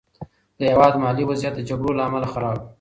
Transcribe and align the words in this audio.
د 0.57 0.59
هېواد 0.71 0.93
مالي 1.03 1.23
وضعیت 1.25 1.53
د 1.55 1.61
جګړو 1.69 1.97
له 1.97 2.03
امله 2.07 2.27
خراب 2.33 2.57
و. 2.59 2.63